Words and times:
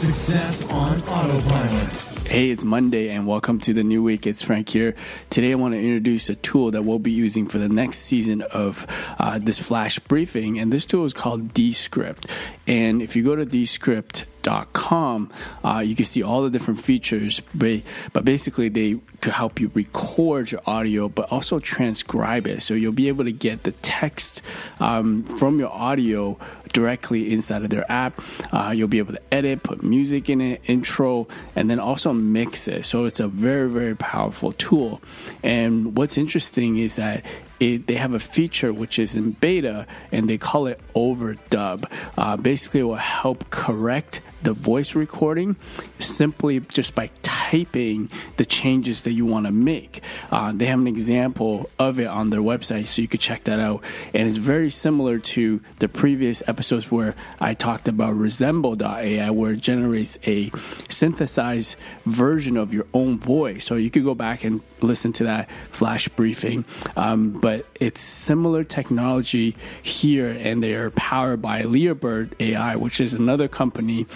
Success 0.00 0.66
on 0.72 0.98
Autopilot. 1.02 2.10
Hey, 2.26 2.50
it's 2.50 2.64
Monday 2.64 3.10
and 3.10 3.26
welcome 3.26 3.58
to 3.58 3.74
the 3.74 3.84
new 3.84 4.02
week. 4.02 4.26
It's 4.26 4.40
Frank 4.40 4.70
here. 4.70 4.94
Today 5.28 5.52
I 5.52 5.56
want 5.56 5.74
to 5.74 5.78
introduce 5.78 6.30
a 6.30 6.36
tool 6.36 6.70
that 6.70 6.86
we'll 6.86 6.98
be 6.98 7.10
using 7.10 7.46
for 7.46 7.58
the 7.58 7.68
next 7.68 7.98
season 7.98 8.40
of 8.40 8.86
uh, 9.18 9.38
this 9.38 9.58
flash 9.58 9.98
briefing. 9.98 10.58
And 10.58 10.72
this 10.72 10.86
tool 10.86 11.04
is 11.04 11.12
called 11.12 11.52
Descript. 11.52 12.30
And 12.66 13.02
if 13.02 13.14
you 13.14 13.22
go 13.22 13.36
to 13.36 13.44
Descript.com, 13.44 15.32
uh, 15.64 15.82
you 15.84 15.94
can 15.94 16.04
see 16.06 16.22
all 16.22 16.42
the 16.42 16.50
different 16.50 16.80
features. 16.80 17.42
But 17.52 18.24
basically, 18.24 18.70
they 18.70 19.00
could 19.20 19.32
help 19.34 19.60
you 19.60 19.70
record 19.74 20.52
your 20.52 20.62
audio, 20.66 21.10
but 21.10 21.30
also 21.32 21.58
transcribe 21.58 22.46
it. 22.46 22.62
So 22.62 22.72
you'll 22.72 22.92
be 22.92 23.08
able 23.08 23.24
to 23.24 23.32
get 23.32 23.64
the 23.64 23.72
text 23.72 24.40
um, 24.78 25.24
from 25.24 25.58
your 25.58 25.70
audio 25.70 26.38
directly 26.72 27.32
inside 27.32 27.62
of 27.62 27.70
their 27.70 27.90
app. 27.90 28.20
Uh, 28.52 28.72
you'll 28.74 28.88
be 28.88 28.98
able 28.98 29.12
to 29.14 29.22
edit, 29.32 29.62
put 29.62 29.82
music 29.82 30.28
in 30.28 30.40
it, 30.40 30.60
intro, 30.66 31.28
and 31.56 31.68
then 31.70 31.78
also 31.78 32.12
mix 32.12 32.68
it. 32.68 32.84
So 32.84 33.04
it's 33.04 33.20
a 33.20 33.28
very, 33.28 33.68
very 33.68 33.96
powerful 33.96 34.52
tool. 34.52 35.00
And 35.42 35.96
what's 35.96 36.16
interesting 36.16 36.76
is 36.78 36.96
that 36.96 37.24
it, 37.58 37.86
they 37.86 37.94
have 37.94 38.14
a 38.14 38.20
feature 38.20 38.72
which 38.72 38.98
is 38.98 39.14
in 39.14 39.32
beta 39.32 39.86
and 40.10 40.28
they 40.28 40.38
call 40.38 40.66
it 40.66 40.80
overdub. 40.94 41.84
Uh, 42.16 42.36
basically, 42.36 42.80
it 42.80 42.84
will 42.84 42.94
help 42.94 43.50
correct 43.50 44.20
the 44.42 44.54
voice 44.54 44.94
recording 44.94 45.56
simply 45.98 46.60
just 46.60 46.94
by 46.94 47.10
typing 47.22 47.39
the 47.50 48.44
changes 48.46 49.02
that 49.04 49.12
you 49.12 49.26
want 49.26 49.46
to 49.46 49.52
make. 49.52 50.02
Uh, 50.30 50.52
they 50.52 50.66
have 50.66 50.78
an 50.78 50.86
example 50.86 51.68
of 51.78 51.98
it 51.98 52.06
on 52.06 52.30
their 52.30 52.40
website, 52.40 52.86
so 52.86 53.02
you 53.02 53.08
could 53.08 53.20
check 53.20 53.44
that 53.44 53.58
out. 53.58 53.82
And 54.14 54.28
it's 54.28 54.36
very 54.36 54.70
similar 54.70 55.18
to 55.18 55.60
the 55.78 55.88
previous 55.88 56.42
episodes 56.48 56.90
where 56.90 57.14
I 57.40 57.54
talked 57.54 57.88
about 57.88 58.14
Resemble.ai, 58.14 59.30
where 59.30 59.52
it 59.52 59.60
generates 59.60 60.18
a 60.26 60.50
synthesized 60.88 61.76
version 62.06 62.56
of 62.56 62.72
your 62.72 62.86
own 62.94 63.18
voice. 63.18 63.64
So 63.64 63.74
you 63.74 63.90
could 63.90 64.04
go 64.04 64.14
back 64.14 64.44
and 64.44 64.60
listen 64.80 65.12
to 65.14 65.24
that 65.24 65.50
flash 65.70 66.08
briefing. 66.08 66.64
Um, 66.96 67.40
but 67.40 67.66
it's 67.80 68.00
similar 68.00 68.64
technology 68.64 69.56
here, 69.82 70.28
and 70.28 70.62
they 70.62 70.74
are 70.74 70.90
powered 70.90 71.42
by 71.42 71.62
Lyrebird 71.62 72.34
AI, 72.40 72.76
which 72.76 73.00
is 73.00 73.14
another 73.14 73.48
company. 73.48 74.06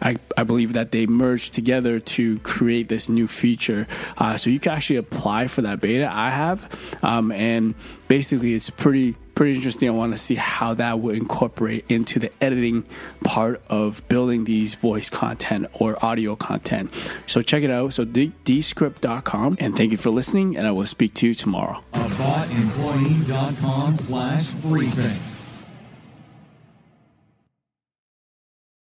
I, 0.00 0.16
I 0.36 0.44
believe 0.44 0.74
that 0.74 0.90
they 0.90 1.06
merged 1.06 1.54
together 1.54 1.98
to 2.00 2.38
create 2.40 2.83
create 2.84 2.88
this 2.88 3.08
new 3.08 3.26
feature. 3.26 3.86
Uh, 4.18 4.36
so 4.36 4.50
you 4.50 4.60
can 4.60 4.72
actually 4.72 4.96
apply 4.96 5.46
for 5.46 5.62
that 5.62 5.80
beta 5.80 6.06
I 6.10 6.28
have, 6.30 6.98
um, 7.02 7.32
and 7.32 7.74
basically 8.08 8.54
it's 8.54 8.70
pretty 8.70 9.14
pretty 9.34 9.54
interesting. 9.56 9.88
I 9.88 9.92
want 9.92 10.12
to 10.12 10.18
see 10.18 10.36
how 10.36 10.74
that 10.74 11.00
would 11.00 11.16
incorporate 11.16 11.86
into 11.88 12.20
the 12.20 12.30
editing 12.40 12.84
part 13.24 13.60
of 13.66 14.06
building 14.06 14.44
these 14.44 14.74
voice 14.74 15.10
content 15.10 15.66
or 15.72 15.98
audio 16.04 16.36
content. 16.36 16.94
So 17.26 17.42
check 17.42 17.64
it 17.64 17.70
out. 17.70 17.94
So 17.94 18.04
descript.com 18.04 19.56
and 19.58 19.76
thank 19.76 19.90
you 19.90 19.98
for 19.98 20.10
listening 20.10 20.56
and 20.56 20.68
I 20.68 20.70
will 20.70 20.86
speak 20.86 21.14
to 21.14 21.26
you 21.26 21.34
tomorrow. 21.34 21.82
AboutEmployee.com 21.94 23.96
flash 23.96 24.52
briefing. 24.52 25.23